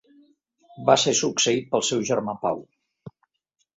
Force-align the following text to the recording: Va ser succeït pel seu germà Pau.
Va 0.87 0.95
ser 1.01 1.13
succeït 1.21 1.69
pel 1.75 1.85
seu 1.91 2.03
germà 2.13 2.39
Pau. 2.47 2.67